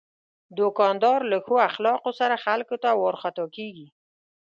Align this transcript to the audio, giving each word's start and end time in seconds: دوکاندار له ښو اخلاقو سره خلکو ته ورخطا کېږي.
دوکاندار 0.57 1.19
له 1.31 1.37
ښو 1.45 1.55
اخلاقو 1.69 2.11
سره 2.19 2.35
خلکو 2.45 2.75
ته 2.83 2.89
ورخطا 3.03 3.45
کېږي. 3.55 3.87